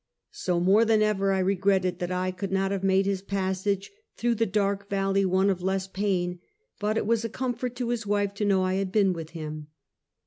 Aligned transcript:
So, 0.31 0.59
more 0.59 0.83
than 0.83 1.03
ever, 1.03 1.31
I 1.31 1.37
regretted 1.37 1.99
that 1.99 2.11
I 2.11 2.31
could 2.31 2.51
not 2.51 2.71
have 2.71 2.83
made 2.83 3.05
his 3.05 3.21
passage 3.21 3.91
through 4.17 4.33
the 4.33 4.47
dark 4.47 4.89
valley 4.89 5.25
one 5.25 5.47
of 5.51 5.61
less 5.61 5.85
pain; 5.87 6.39
but 6.79 6.97
it 6.97 7.05
was 7.05 7.23
a 7.23 7.29
comfort 7.29 7.75
to 7.75 7.89
his 7.89 8.07
wife 8.07 8.33
to 8.33 8.45
know 8.45 8.63
I 8.63 8.73
had 8.81 8.91
been 8.91 9.13
with 9.13 9.29
him. 9.37 9.67